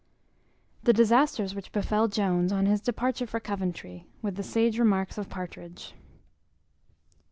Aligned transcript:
The 0.81 0.93
disasters 0.93 1.53
which 1.53 1.71
befel 1.71 2.07
Jones 2.07 2.51
on 2.51 2.65
his 2.65 2.81
departure 2.81 3.27
for 3.27 3.39
Coventry; 3.39 4.07
with 4.23 4.35
the 4.35 4.41
sage 4.41 4.79
remarks 4.79 5.19
of 5.19 5.29
Partridge. 5.29 5.93